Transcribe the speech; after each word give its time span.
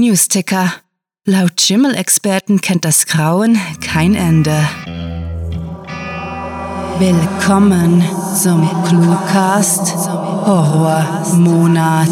Newsticker. 0.00 0.72
Laut 1.26 1.60
Schimmel-Experten 1.60 2.62
kennt 2.62 2.86
das 2.86 3.04
Grauen 3.06 3.58
kein 3.82 4.14
Ende. 4.14 4.66
Willkommen 6.98 8.02
zum 8.34 8.66
Cluecast 8.84 9.94
Horrormonat. 10.46 12.08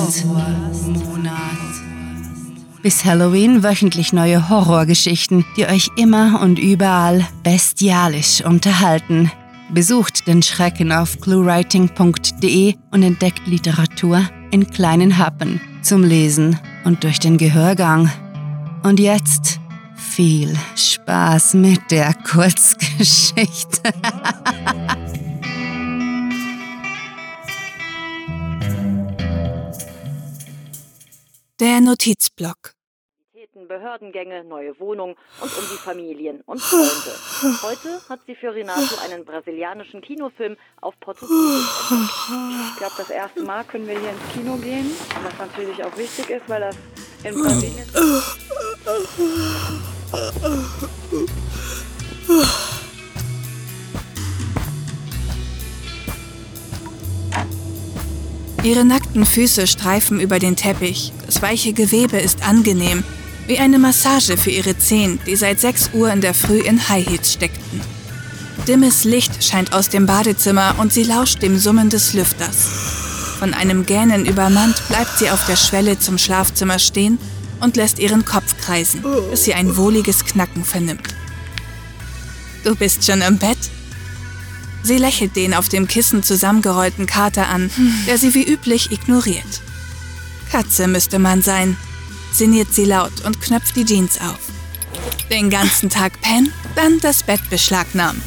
Bis 2.83 3.07
Halloween 3.07 3.63
wöchentlich 3.63 4.13
neue 4.13 4.51
Horrorgeschichten, 4.51 5.47
die 5.57 5.65
euch 5.65 5.89
immer 5.97 6.43
und 6.43 6.59
überall 6.59 7.27
bestialisch 7.43 8.43
unterhalten. 8.45 9.33
Besucht 9.73 10.27
den 10.27 10.43
Schrecken 10.43 10.93
auf 10.93 11.19
cluewriting.de 11.23 12.75
und 12.91 13.03
entdeckt 13.03 13.47
Literatur 13.47 14.29
in 14.51 14.69
kleinen 14.71 15.17
Happen 15.17 15.61
zum 15.83 16.05
Lesen 16.05 16.59
und 16.85 17.05
durch 17.05 17.19
den 17.19 17.39
Gehörgang. 17.39 18.11
Und 18.83 19.01
jetzt 19.01 19.61
viel 19.97 20.57
Spaß 20.77 21.55
mit 21.55 21.91
der 21.91 22.15
Kurzgeschichte. 22.15 23.93
Der 31.61 31.81
Notizblock. 31.81 32.78
Behördengänge, 33.67 34.45
neue 34.45 34.79
Wohnung 34.79 35.17
und 35.41 35.59
um 35.59 35.65
die 35.73 35.79
Familien 35.79 36.43
und 36.47 36.61
Freunde. 36.61 37.63
Heute 37.63 38.01
hat 38.09 38.21
sie 38.27 38.37
für 38.37 38.55
Renato 38.55 38.95
einen 39.05 39.25
brasilianischen 39.25 40.01
Kinofilm 40.01 40.57
auf 40.81 40.95
Portugiesisch 41.01 41.91
entdeckt. 41.91 42.13
Ich 42.71 42.77
glaube, 42.77 42.95
das 42.99 43.11
erste 43.11 43.43
Mal 43.43 43.65
können 43.65 43.89
wir 43.89 43.99
hier 43.99 44.11
ins 44.11 44.33
Kino 44.33 44.57
gehen, 44.57 44.91
was 45.25 45.39
natürlich 45.39 45.83
auch 45.83 45.97
wichtig 45.97 46.31
ist, 46.31 46.49
weil 46.49 46.61
das 46.61 46.77
in 47.25 47.35
Brasilien... 47.35 47.87
Ihre 58.65 58.85
nackten 58.85 59.25
Füße 59.25 59.67
streifen 59.67 60.21
über 60.21 60.39
den 60.39 60.57
Teppich. 60.57 61.13
Das 61.27 61.41
weiche 61.41 61.73
Gewebe 61.73 62.19
ist 62.19 62.47
angenehm, 62.47 63.05
wie 63.49 63.59
eine 63.59 63.79
Massage 63.79 64.37
für 64.37 64.51
ihre 64.51 64.77
Zehen, 64.77 65.19
die 65.27 65.35
seit 65.35 65.59
6 65.59 65.91
Uhr 65.95 66.13
in 66.13 66.21
der 66.21 66.35
Früh 66.35 66.61
in 66.61 66.89
High 66.89 67.09
Heels 67.09 67.33
steckten. 67.33 67.81
Dimmes 68.69 69.05
Licht 69.05 69.43
scheint 69.43 69.73
aus 69.73 69.89
dem 69.89 70.05
Badezimmer 70.05 70.75
und 70.79 70.93
sie 70.93 71.03
lauscht 71.03 71.41
dem 71.41 71.59
Summen 71.59 71.89
des 71.89 72.13
Lüfters. 72.13 72.69
Von 73.39 73.55
einem 73.55 73.87
Gähnen 73.87 74.27
übermannt 74.27 74.83
bleibt 74.89 75.19
sie 75.19 75.31
auf 75.31 75.47
der 75.47 75.57
Schwelle 75.57 75.99
zum 75.99 76.19
Schlafzimmer 76.19 76.79
stehen 76.79 77.19
und 77.61 77.77
lässt 77.77 77.99
ihren 77.99 78.27
Kopf 78.27 78.55
kreisen, 78.61 79.03
bis 79.31 79.45
sie 79.45 79.55
ein 79.55 79.79
wohliges 79.79 80.27
Knacken 80.27 80.63
vernimmt. 80.63 81.15
Du 82.65 82.77
bist 82.77 83.07
schon 83.07 83.23
im 83.23 83.39
Bett? 83.39 83.59
Sie 84.83 84.99
lächelt 84.99 85.37
den 85.37 85.55
auf 85.55 85.71
dem 85.71 85.89
Kissen 85.89 86.23
zusammengerollten 86.23 87.07
Kater 87.07 87.49
an, 87.49 87.71
der 88.07 88.19
sie 88.19 88.35
wie 88.35 88.45
üblich 88.45 88.93
ignoriert. 88.93 89.63
Katze 90.53 90.87
müsste 90.87 91.19
man 91.19 91.41
sein, 91.41 91.79
sinniert 92.33 92.73
sie 92.73 92.85
laut 92.85 93.25
und 93.25 93.41
knöpft 93.41 93.77
die 93.77 93.85
Jeans 93.85 94.21
auf. 94.21 94.39
Den 95.31 95.51
ganzen 95.51 95.91
Tag 95.91 96.21
pennen, 96.21 96.53
dann 96.75 97.01
das 97.01 97.23
Bett 97.23 97.41
beschlagnahmen. 97.51 98.23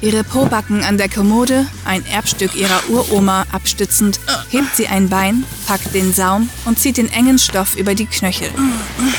Ihre 0.00 0.22
Pobacken 0.22 0.84
an 0.84 0.98
der 0.98 1.08
Kommode, 1.08 1.66
ein 1.86 2.04
Erbstück 2.04 2.54
ihrer 2.54 2.90
Uroma 2.90 3.46
abstützend, 3.50 4.20
hebt 4.50 4.76
sie 4.76 4.86
ein 4.86 5.08
Bein, 5.08 5.44
packt 5.66 5.94
den 5.94 6.12
Saum 6.12 6.50
und 6.66 6.78
zieht 6.78 6.98
den 6.98 7.10
engen 7.10 7.38
Stoff 7.38 7.74
über 7.74 7.94
die 7.94 8.04
Knöchel. 8.04 8.50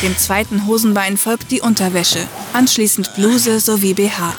Dem 0.03 0.16
zweiten 0.16 0.67
Hosenbein 0.67 1.17
folgt 1.17 1.49
die 1.49 1.61
Unterwäsche, 1.61 2.27
anschließend 2.53 3.16
Bluse 3.16 3.59
sowie 3.59 3.95
BH. 3.95 4.36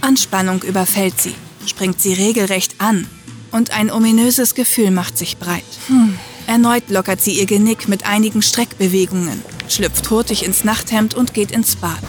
Anspannung 0.00 0.62
überfällt 0.62 1.20
sie, 1.20 1.34
springt 1.66 2.00
sie 2.00 2.14
regelrecht 2.14 2.76
an 2.78 3.06
und 3.50 3.72
ein 3.72 3.90
ominöses 3.90 4.54
Gefühl 4.54 4.90
macht 4.90 5.18
sich 5.18 5.36
breit. 5.36 5.64
Erneut 6.50 6.90
lockert 6.90 7.20
sie 7.20 7.38
ihr 7.38 7.46
Genick 7.46 7.86
mit 7.86 8.04
einigen 8.04 8.42
Streckbewegungen, 8.42 9.40
schlüpft 9.68 10.10
hurtig 10.10 10.44
ins 10.44 10.64
Nachthemd 10.64 11.14
und 11.14 11.32
geht 11.32 11.52
ins 11.52 11.76
Bad. 11.76 12.02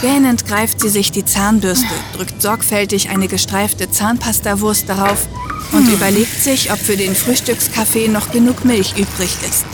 Gähnend 0.00 0.44
greift 0.44 0.80
sie 0.80 0.88
sich 0.88 1.12
die 1.12 1.24
Zahnbürste, 1.24 1.86
drückt 2.16 2.42
sorgfältig 2.42 3.10
eine 3.10 3.28
gestreifte 3.28 3.88
Zahnpastawurst 3.88 4.88
darauf 4.88 5.28
und 5.70 5.88
überlegt 5.88 6.42
sich, 6.42 6.72
ob 6.72 6.80
für 6.80 6.96
den 6.96 7.14
Frühstückskaffee 7.14 8.08
noch 8.08 8.32
genug 8.32 8.64
Milch 8.64 8.94
übrig 8.96 9.30
ist. 9.48 9.64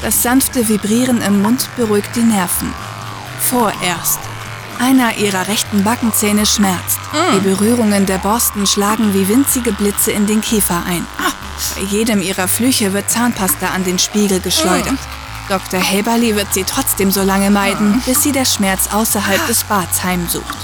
Das 0.00 0.22
sanfte 0.22 0.66
Vibrieren 0.66 1.20
im 1.20 1.42
Mund 1.42 1.68
beruhigt 1.76 2.16
die 2.16 2.20
Nerven. 2.20 2.72
Vorerst. 3.40 4.20
Einer 4.78 5.16
ihrer 5.16 5.48
rechten 5.48 5.84
Backenzähne 5.84 6.46
schmerzt. 6.46 6.98
Die 7.34 7.40
Berührungen 7.40 8.06
der 8.06 8.18
Borsten 8.18 8.66
schlagen 8.66 9.14
wie 9.14 9.28
winzige 9.28 9.72
Blitze 9.72 10.12
in 10.12 10.26
den 10.26 10.40
Kiefer 10.40 10.82
ein. 10.86 11.06
Bei 11.74 11.82
jedem 11.82 12.20
ihrer 12.20 12.48
Flüche 12.48 12.92
wird 12.92 13.10
Zahnpasta 13.10 13.68
an 13.68 13.84
den 13.84 13.98
Spiegel 13.98 14.40
geschleudert. 14.40 14.98
Dr. 15.48 15.80
Heberli 15.80 16.34
wird 16.34 16.52
sie 16.52 16.64
trotzdem 16.64 17.10
so 17.10 17.22
lange 17.22 17.50
meiden, 17.50 18.02
bis 18.04 18.22
sie 18.22 18.32
der 18.32 18.44
Schmerz 18.44 18.88
außerhalb 18.92 19.46
des 19.46 19.64
Bads 19.64 20.02
heimsucht. 20.04 20.56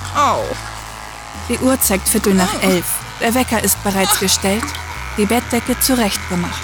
Die 1.48 1.58
Uhr 1.58 1.80
zeigt 1.80 2.08
Viertel 2.08 2.34
nach 2.34 2.62
elf. 2.62 2.86
Der 3.20 3.34
Wecker 3.34 3.62
ist 3.62 3.82
bereits 3.84 4.18
gestellt, 4.18 4.64
die 5.16 5.26
Bettdecke 5.26 5.78
zurechtgemacht. 5.78 6.62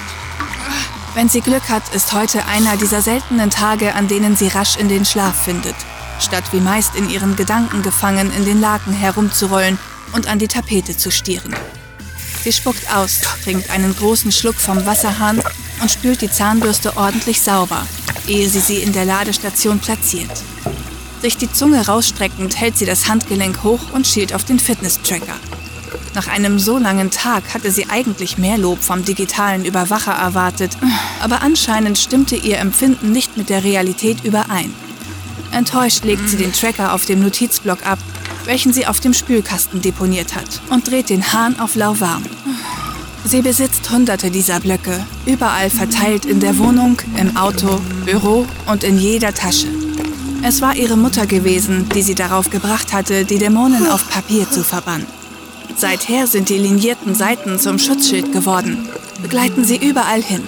Wenn 1.15 1.29
sie 1.29 1.41
Glück 1.41 1.69
hat, 1.69 1.83
ist 1.95 2.13
heute 2.13 2.45
einer 2.45 2.77
dieser 2.77 3.01
seltenen 3.01 3.49
Tage, 3.49 3.95
an 3.95 4.07
denen 4.07 4.35
sie 4.35 4.47
rasch 4.47 4.77
in 4.77 4.89
den 4.89 5.05
Schlaf 5.05 5.43
findet, 5.45 5.75
statt 6.19 6.45
wie 6.51 6.59
meist 6.59 6.95
in 6.95 7.09
ihren 7.09 7.35
Gedanken 7.35 7.81
gefangen 7.81 8.31
in 8.31 8.45
den 8.45 8.61
Laken 8.61 8.93
herumzurollen 8.93 9.79
und 10.13 10.27
an 10.27 10.39
die 10.39 10.47
Tapete 10.47 10.95
zu 10.95 11.11
stieren. 11.11 11.55
Sie 12.43 12.53
spuckt 12.53 12.93
aus, 12.95 13.21
trinkt 13.43 13.69
einen 13.69 13.95
großen 13.95 14.31
Schluck 14.31 14.55
vom 14.55 14.85
Wasserhahn 14.85 15.41
und 15.81 15.91
spült 15.91 16.21
die 16.21 16.31
Zahnbürste 16.31 16.95
ordentlich 16.95 17.41
sauber, 17.41 17.85
ehe 18.27 18.47
sie 18.47 18.59
sie 18.61 18.77
in 18.77 18.93
der 18.93 19.05
Ladestation 19.05 19.79
platziert. 19.79 20.31
Sich 21.21 21.35
die 21.35 21.51
Zunge 21.51 21.85
rausstreckend 21.85 22.57
hält 22.57 22.77
sie 22.77 22.85
das 22.85 23.09
Handgelenk 23.09 23.63
hoch 23.63 23.91
und 23.91 24.07
schielt 24.07 24.33
auf 24.33 24.45
den 24.45 24.57
Fitness-Tracker. 24.57 25.35
Nach 26.15 26.27
einem 26.27 26.59
so 26.59 26.77
langen 26.77 27.11
Tag 27.11 27.53
hatte 27.53 27.71
sie 27.71 27.89
eigentlich 27.89 28.37
mehr 28.37 28.57
Lob 28.57 28.81
vom 28.81 29.03
digitalen 29.03 29.65
Überwacher 29.65 30.13
erwartet, 30.13 30.71
aber 31.21 31.41
anscheinend 31.41 31.97
stimmte 31.97 32.35
ihr 32.35 32.59
Empfinden 32.59 33.11
nicht 33.11 33.37
mit 33.37 33.49
der 33.49 33.63
Realität 33.63 34.23
überein. 34.23 34.73
Enttäuscht 35.51 36.05
legt 36.05 36.29
sie 36.29 36.37
den 36.37 36.53
Tracker 36.53 36.93
auf 36.93 37.05
dem 37.05 37.21
Notizblock 37.21 37.85
ab, 37.85 37.99
welchen 38.45 38.73
sie 38.73 38.87
auf 38.87 38.99
dem 38.99 39.13
Spülkasten 39.13 39.81
deponiert 39.81 40.35
hat, 40.35 40.61
und 40.69 40.89
dreht 40.89 41.09
den 41.09 41.33
Hahn 41.33 41.59
auf 41.59 41.75
lauwarm. 41.75 42.23
Sie 43.25 43.41
besitzt 43.41 43.89
hunderte 43.89 44.31
dieser 44.31 44.59
Blöcke, 44.59 45.05
überall 45.25 45.69
verteilt 45.69 46.25
in 46.25 46.39
der 46.39 46.57
Wohnung, 46.57 46.97
im 47.17 47.35
Auto, 47.35 47.79
Büro 48.05 48.45
und 48.65 48.83
in 48.83 48.97
jeder 48.97 49.33
Tasche. 49.33 49.67
Es 50.41 50.61
war 50.61 50.75
ihre 50.75 50.95
Mutter 50.95 51.27
gewesen, 51.27 51.89
die 51.93 52.01
sie 52.01 52.15
darauf 52.15 52.49
gebracht 52.49 52.93
hatte, 52.93 53.25
die 53.25 53.37
Dämonen 53.37 53.87
auf 53.87 54.09
Papier 54.09 54.49
zu 54.49 54.63
verbannen. 54.63 55.05
Seither 55.75 56.27
sind 56.27 56.49
die 56.49 56.57
linierten 56.57 57.13
Seiten 57.13 57.59
zum 57.59 57.77
Schutzschild 57.77 58.31
geworden, 58.31 58.87
begleiten 59.21 59.65
sie 59.65 59.77
überall 59.77 60.21
hin, 60.21 60.43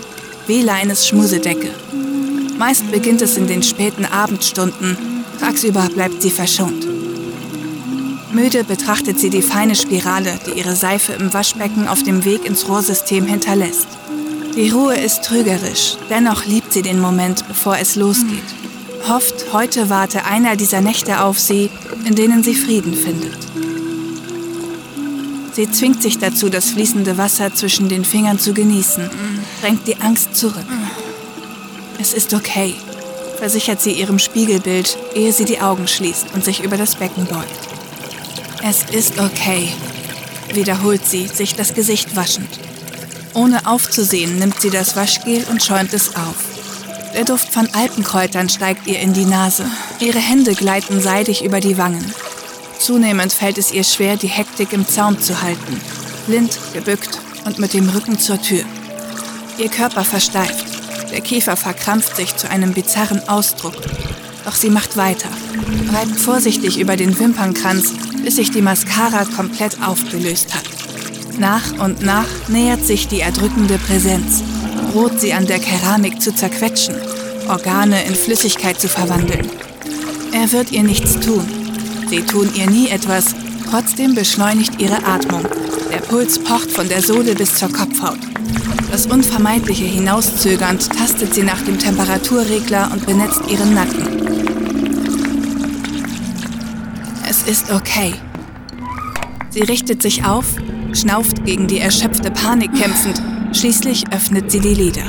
wie 0.48 0.62
Leines 0.62 1.08
Schmusedecke. 1.08 1.72
Meist 2.62 2.92
beginnt 2.92 3.24
es 3.24 3.38
in 3.38 3.48
den 3.48 3.64
späten 3.64 4.06
Abendstunden, 4.06 4.96
tagsüber 5.40 5.90
bleibt 5.96 6.22
sie 6.22 6.30
verschont. 6.30 6.86
Müde 8.32 8.64
betrachtet 8.64 9.20
sie 9.20 9.32
die 9.32 9.42
feine 9.42 9.74
Spirale, 9.74 10.40
die 10.46 10.60
ihre 10.60 10.76
Seife 10.76 11.14
im 11.14 11.34
Waschbecken 11.34 11.88
auf 11.88 12.04
dem 12.04 12.24
Weg 12.24 12.46
ins 12.46 12.70
Rohrsystem 12.70 13.26
hinterlässt. 13.26 13.88
Die 14.56 14.70
Ruhe 14.70 14.96
ist 14.96 15.24
trügerisch, 15.24 15.98
dennoch 16.12 16.46
liebt 16.46 16.72
sie 16.72 16.84
den 16.84 17.02
Moment, 17.02 17.48
bevor 17.48 17.80
es 17.80 17.96
losgeht. 17.96 18.44
Hofft, 19.10 19.54
heute 19.54 19.90
warte 19.90 20.26
einer 20.26 20.56
dieser 20.56 20.82
Nächte 20.82 21.22
auf 21.22 21.40
sie, 21.40 21.72
in 22.06 22.14
denen 22.14 22.44
sie 22.44 22.54
Frieden 22.54 22.94
findet. 22.94 23.40
Sie 25.54 25.72
zwingt 25.72 26.04
sich 26.04 26.20
dazu, 26.20 26.50
das 26.50 26.70
fließende 26.70 27.18
Wasser 27.18 27.56
zwischen 27.56 27.90
den 27.90 28.06
Fingern 28.06 28.38
zu 28.38 28.54
genießen, 28.54 29.10
drängt 29.62 29.88
die 29.88 30.00
Angst 30.00 30.36
zurück. 30.36 30.68
Es 32.02 32.14
ist 32.14 32.34
okay, 32.34 32.74
versichert 33.38 33.80
sie 33.80 33.92
ihrem 33.92 34.18
Spiegelbild, 34.18 34.98
ehe 35.14 35.32
sie 35.32 35.46
die 35.46 35.62
Augen 35.62 35.88
schließt 35.88 36.34
und 36.34 36.44
sich 36.44 36.64
über 36.64 36.76
das 36.76 36.96
Becken 36.96 37.28
beugt. 37.28 37.46
Es 38.64 38.84
ist 38.92 39.20
okay, 39.20 39.72
wiederholt 40.52 41.06
sie, 41.06 41.28
sich 41.28 41.54
das 41.54 41.76
Gesicht 41.76 42.16
waschend. 42.16 42.50
Ohne 43.36 43.68
aufzusehen, 43.68 44.40
nimmt 44.40 44.60
sie 44.60 44.72
das 44.72 44.96
Waschgel 44.96 45.46
und 45.52 45.62
schäumt 45.62 45.94
es 45.94 46.16
auf. 46.16 47.14
Der 47.14 47.24
Duft 47.24 47.54
von 47.54 47.70
Alpenkräutern 47.72 48.50
steigt 48.50 48.88
ihr 48.88 49.00
in 49.00 49.14
die 49.14 49.26
Nase. 49.26 49.70
Ihre 50.00 50.20
Hände 50.20 50.56
gleiten 50.56 51.00
seidig 51.02 51.44
über 51.44 51.60
die 51.60 51.78
Wangen. 51.78 52.14
Zunehmend 52.80 53.32
fällt 53.32 53.60
es 53.60 53.72
ihr 53.72 53.84
schwer, 53.84 54.18
die 54.18 54.28
Hektik 54.28 54.74
im 54.74 54.88
Zaum 54.88 55.22
zu 55.22 55.40
halten. 55.44 55.80
Blind, 56.26 56.58
gebückt, 56.74 57.20
und 57.46 57.60
mit 57.60 57.76
dem 57.76 57.90
Rücken 57.90 58.18
zur 58.18 58.42
Tür. 58.42 58.64
Ihr 59.60 59.70
Körper 59.70 60.04
versteift. 60.04 60.71
Der 61.12 61.22
Kiefer 61.22 61.58
verkrampft 61.58 62.16
sich 62.16 62.36
zu 62.38 62.50
einem 62.50 62.74
bizarren 62.74 63.28
Ausdruck. 63.28 63.76
Doch 64.46 64.56
sie 64.56 64.70
macht 64.70 64.98
weiter, 64.98 65.30
reibt 65.94 66.20
vorsichtig 66.20 66.80
über 66.80 66.96
den 66.96 67.18
Wimpernkranz, 67.20 67.94
bis 68.24 68.38
sich 68.38 68.52
die 68.52 68.62
Mascara 68.62 69.26
komplett 69.26 69.82
aufgelöst 69.84 70.54
hat. 70.56 70.64
Nach 71.38 71.80
und 71.80 72.02
nach 72.02 72.28
nähert 72.48 72.86
sich 72.86 73.08
die 73.08 73.20
erdrückende 73.20 73.78
Präsenz, 73.78 74.44
droht 74.92 75.20
sie 75.20 75.34
an 75.34 75.48
der 75.48 75.60
Keramik 75.60 76.22
zu 76.22 76.34
zerquetschen, 76.34 76.96
Organe 77.48 78.04
in 78.06 78.16
Flüssigkeit 78.16 78.80
zu 78.80 78.88
verwandeln. 78.88 79.50
Er 80.32 80.52
wird 80.52 80.72
ihr 80.72 80.84
nichts 80.84 81.20
tun. 81.20 81.46
Sie 82.10 82.22
tun 82.22 82.50
ihr 82.56 82.70
nie 82.70 82.90
etwas, 82.90 83.36
trotzdem 83.70 84.16
beschleunigt 84.16 84.82
ihre 84.82 85.06
Atmung. 85.06 85.46
Der 85.92 86.00
Puls 86.00 86.40
pocht 86.40 86.72
von 86.72 86.88
der 86.88 87.02
Sohle 87.02 87.36
bis 87.36 87.56
zur 87.56 87.72
Kopfhaut. 87.72 88.31
Das 88.92 89.06
Unvermeidliche 89.06 89.86
hinauszögernd 89.86 90.90
tastet 90.90 91.34
sie 91.34 91.44
nach 91.44 91.62
dem 91.62 91.80
Temperaturregler 91.80 92.90
und 92.92 93.06
benetzt 93.06 93.42
ihren 93.50 93.74
Nacken. 93.74 94.06
Es 97.30 97.44
ist 97.44 97.72
okay. 97.72 98.14
Sie 99.50 99.62
richtet 99.62 100.02
sich 100.02 100.26
auf, 100.26 100.46
schnauft 100.94 101.46
gegen 101.46 101.68
die 101.68 101.80
erschöpfte 101.80 102.32
Panik 102.32 102.74
kämpfend. 102.74 103.22
Schließlich 103.54 104.06
öffnet 104.14 104.52
sie 104.52 104.60
die 104.60 104.74
Lider. 104.74 105.04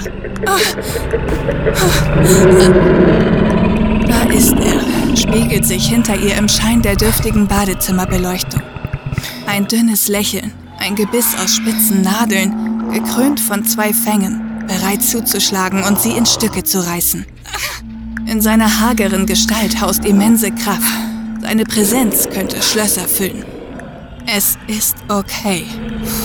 Da 4.06 4.30
ist 4.32 4.54
er, 4.54 5.16
spiegelt 5.16 5.64
sich 5.64 5.88
hinter 5.88 6.16
ihr 6.16 6.36
im 6.36 6.48
Schein 6.48 6.82
der 6.82 6.96
dürftigen 6.96 7.46
Badezimmerbeleuchtung. 7.46 8.62
Ein 9.46 9.66
dünnes 9.66 10.08
Lächeln, 10.08 10.52
ein 10.78 10.94
Gebiss 10.94 11.36
aus 11.42 11.56
spitzen 11.56 12.02
Nadeln, 12.02 12.71
gekrönt 12.92 13.40
von 13.40 13.64
zwei 13.64 13.92
Fängen, 13.92 14.64
bereit 14.66 15.02
zuzuschlagen 15.02 15.82
und 15.84 16.00
sie 16.00 16.12
in 16.12 16.26
Stücke 16.26 16.62
zu 16.62 16.86
reißen. 16.86 17.26
In 18.26 18.40
seiner 18.40 18.80
hageren 18.80 19.26
Gestalt 19.26 19.80
haust 19.80 20.04
immense 20.04 20.52
Kraft. 20.52 20.92
Seine 21.40 21.64
Präsenz 21.64 22.28
könnte 22.30 22.62
Schlösser 22.62 23.08
füllen. 23.08 23.44
Es 24.26 24.56
ist 24.68 24.96
okay, 25.08 25.64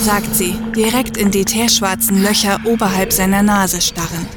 sagt 0.04 0.36
sie, 0.36 0.56
direkt 0.76 1.18
in 1.18 1.32
die 1.32 1.44
teerschwarzen 1.44 2.22
Löcher 2.22 2.60
oberhalb 2.66 3.12
seiner 3.12 3.42
Nase 3.42 3.82
starrend. 3.82 4.28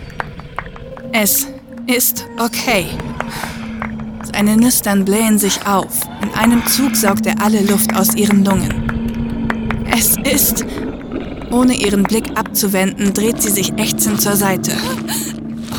Es 1.13 1.47
ist 1.87 2.27
okay. 2.39 2.87
Seine 4.33 4.57
Nüstern 4.57 5.05
blähen 5.05 5.39
sich 5.39 5.67
auf. 5.67 6.09
In 6.23 6.33
einem 6.35 6.67
Zug 6.67 6.97
saugt 6.97 7.27
er 7.27 7.43
alle 7.43 7.63
Luft 7.63 7.95
aus 7.95 8.15
ihren 8.15 8.45
Lungen. 8.45 9.87
Es 9.93 10.17
ist. 10.17 10.65
Ohne 11.51 11.75
ihren 11.75 12.05
Blick 12.05 12.39
abzuwenden, 12.39 13.13
dreht 13.13 13.43
sie 13.43 13.51
sich 13.51 13.73
ächzend 13.77 14.21
zur 14.21 14.37
Seite. 14.37 14.73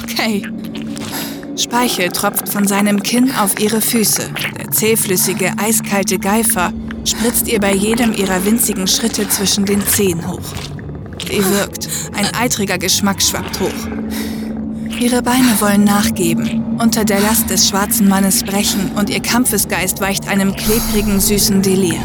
Okay. 0.03 0.43
Speichel 1.57 2.09
tropft 2.09 2.49
von 2.49 2.67
seinem 2.67 3.01
Kinn 3.03 3.31
auf 3.39 3.59
ihre 3.59 3.81
Füße. 3.81 4.29
Der 4.57 4.71
zähflüssige, 4.71 5.53
eiskalte 5.57 6.17
Geifer 6.19 6.73
spritzt 7.05 7.47
ihr 7.47 7.59
bei 7.59 7.73
jedem 7.73 8.13
ihrer 8.13 8.45
winzigen 8.45 8.87
Schritte 8.87 9.27
zwischen 9.29 9.65
den 9.65 9.85
Zehen 9.85 10.27
hoch. 10.27 10.41
Sie 11.27 11.43
wirkt. 11.45 11.87
Ein 12.13 12.27
eitriger 12.35 12.77
Geschmack 12.77 13.21
schwappt 13.21 13.59
hoch. 13.59 13.87
Ihre 14.99 15.21
Beine 15.21 15.59
wollen 15.59 15.83
nachgeben, 15.83 16.77
unter 16.77 17.05
der 17.05 17.21
Last 17.21 17.49
des 17.49 17.69
schwarzen 17.69 18.07
Mannes 18.07 18.43
brechen 18.43 18.91
und 18.95 19.09
ihr 19.09 19.21
Kampfesgeist 19.21 20.01
weicht 20.01 20.27
einem 20.27 20.55
klebrigen, 20.55 21.19
süßen 21.19 21.61
Delir. 21.61 21.99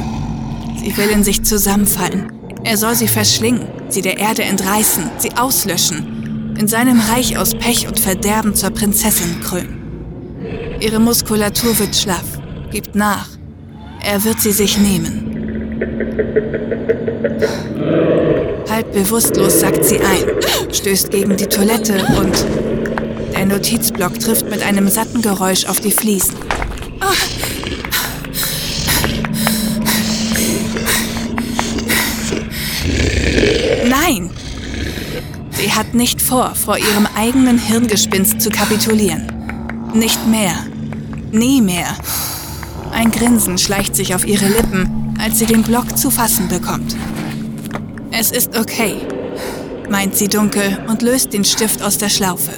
Sie 0.83 0.97
will 0.97 1.09
in 1.11 1.25
sich 1.25 1.43
zusammenfallen. 1.43 2.36
Er 2.67 2.77
soll 2.77 2.97
sie 2.97 3.07
verschlingen, 3.07 3.69
sie 3.89 4.03
der 4.03 4.19
Erde 4.19 4.43
entreißen, 4.43 5.09
sie 5.19 5.31
auslöschen, 5.37 6.57
in 6.59 6.67
seinem 6.67 6.99
Reich 6.99 7.39
aus 7.39 7.55
Pech 7.55 7.87
und 7.87 8.01
Verderben 8.01 8.57
zur 8.57 8.71
Prinzessin 8.71 9.41
krönen. 9.41 10.77
Ihre 10.81 10.99
Muskulatur 10.99 11.79
wird 11.79 11.95
schlaff, 11.95 12.41
gibt 12.73 12.97
nach. 12.97 13.29
Er 14.03 14.25
wird 14.25 14.41
sie 14.41 14.51
sich 14.51 14.79
nehmen. 14.79 15.79
Halb 18.69 18.93
bewusstlos 18.93 19.61
sackt 19.61 19.85
sie 19.85 20.01
ein, 20.01 20.73
stößt 20.73 21.13
gegen 21.13 21.37
die 21.37 21.47
Toilette 21.47 22.05
und 22.19 22.45
der 23.33 23.47
Notizblock 23.47 24.19
trifft 24.19 24.51
mit 24.51 24.65
einem 24.65 24.89
satten 24.89 25.23
Geräusch 25.23 25.67
auf 25.67 25.79
die 25.79 25.93
Fliesen. 25.93 26.35
Nein! 33.89 34.31
Sie 35.51 35.66
hat 35.77 35.95
nicht 35.95 36.23
vor, 36.23 36.55
vor 36.55 36.79
ihrem 36.79 37.07
eigenen 37.17 37.59
Hirngespinst 37.59 38.41
zu 38.41 38.49
kapitulieren. 38.49 39.27
Nicht 39.93 40.27
mehr. 40.27 40.55
Nie 41.33 41.61
mehr. 41.61 41.97
Ein 42.93 43.11
Grinsen 43.11 43.59
schleicht 43.59 43.95
sich 43.95 44.15
auf 44.15 44.27
ihre 44.27 44.47
Lippen, 44.47 45.15
als 45.21 45.39
sie 45.39 45.45
den 45.45 45.63
Block 45.63 45.99
zu 45.99 46.11
fassen 46.11 46.49
bekommt. 46.49 46.97
Es 48.11 48.31
ist 48.31 48.57
okay, 48.59 48.97
meint 49.91 50.17
sie 50.17 50.29
dunkel 50.29 50.79
und 50.89 51.03
löst 51.03 51.35
den 51.35 51.45
Stift 51.45 51.83
aus 51.83 51.99
der 51.99 52.09
Schlaufe. 52.09 52.53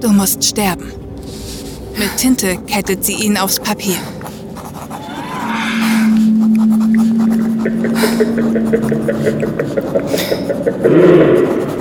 Du 0.00 0.08
musst 0.08 0.42
sterben. 0.42 0.90
Mit 1.96 2.16
Tinte 2.16 2.56
kettet 2.66 3.04
sie 3.04 3.14
ihn 3.14 3.36
aufs 3.36 3.60
Papier. 3.60 3.96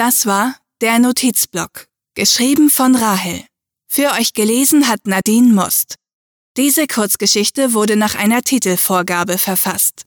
Das 0.00 0.24
war 0.24 0.56
der 0.80 0.98
Notizblock, 0.98 1.86
geschrieben 2.14 2.70
von 2.70 2.96
Rahel. 2.96 3.44
Für 3.86 4.12
euch 4.18 4.32
gelesen 4.32 4.88
hat 4.88 5.06
Nadine 5.06 5.52
Most. 5.52 5.96
Diese 6.56 6.86
Kurzgeschichte 6.86 7.74
wurde 7.74 7.96
nach 7.96 8.14
einer 8.14 8.40
Titelvorgabe 8.40 9.36
verfasst. 9.36 10.06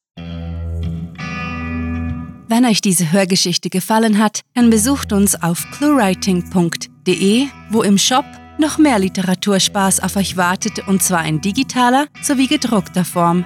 Wenn 2.47 2.65
euch 2.65 2.81
diese 2.81 3.11
Hörgeschichte 3.11 3.69
gefallen 3.69 4.17
hat, 4.17 4.41
dann 4.55 4.71
besucht 4.71 5.13
uns 5.13 5.35
auf 5.35 5.63
cluewriting.de, 5.77 7.47
wo 7.69 7.83
im 7.83 7.99
Shop 7.99 8.25
noch 8.57 8.79
mehr 8.79 8.97
Literaturspaß 8.97 9.99
auf 9.99 10.15
euch 10.15 10.35
wartet 10.35 10.87
und 10.87 11.03
zwar 11.03 11.23
in 11.23 11.39
digitaler 11.39 12.07
sowie 12.23 12.47
gedruckter 12.47 13.05
Form. 13.05 13.45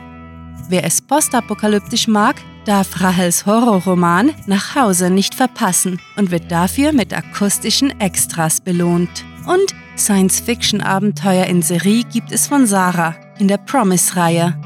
Wer 0.69 0.85
es 0.85 1.01
postapokalyptisch 1.01 2.07
mag, 2.07 2.37
darf 2.67 3.01
Rahels 3.01 3.45
Horrorroman 3.45 4.33
Nach 4.45 4.75
Hause 4.75 5.09
nicht 5.09 5.35
verpassen 5.35 5.99
und 6.17 6.31
wird 6.31 6.51
dafür 6.51 6.91
mit 6.91 7.13
akustischen 7.13 7.99
Extras 7.99 8.59
belohnt. 8.59 9.25
Und 9.45 9.73
Science-Fiction-Abenteuer 9.97 11.45
in 11.45 11.61
Serie 11.61 12.03
gibt 12.03 12.31
es 12.31 12.47
von 12.47 12.67
Sarah 12.67 13.15
in 13.39 13.47
der 13.47 13.57
Promise-Reihe. 13.57 14.59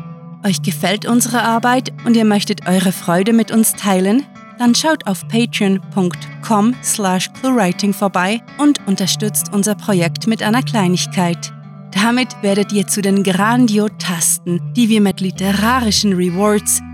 Euch 0.43 0.61
gefällt 0.63 1.05
unsere 1.05 1.43
Arbeit 1.43 1.93
und 2.05 2.17
ihr 2.17 2.25
möchtet 2.25 2.67
eure 2.67 2.91
Freude 2.91 3.33
mit 3.33 3.51
uns 3.51 3.73
teilen? 3.73 4.25
Dann 4.57 4.73
schaut 4.73 5.05
auf 5.05 5.27
patreon.com 5.27 6.75
slash 6.83 7.31
cluewriting 7.33 7.93
vorbei 7.93 8.41
und 8.57 8.79
unterstützt 8.87 9.53
unser 9.53 9.75
Projekt 9.75 10.25
mit 10.27 10.41
einer 10.41 10.63
Kleinigkeit. 10.63 11.53
Damit 11.91 12.29
werdet 12.41 12.71
ihr 12.71 12.87
zu 12.87 13.01
den 13.01 13.21
Grandiotasten, 13.23 14.73
die 14.73 14.89
wir 14.89 15.01
mit 15.01 15.21
literarischen 15.21 16.13
Rewards 16.13 16.81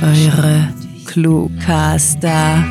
Eure 0.00 0.72
Cluecaster. 1.04 2.64